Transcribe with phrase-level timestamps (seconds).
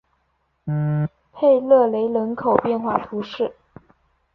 [1.31, 3.55] 佩勒雷人口变化图示